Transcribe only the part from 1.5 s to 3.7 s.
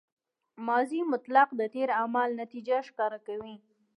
د تېر عمل نتیجه ښکاره کوي.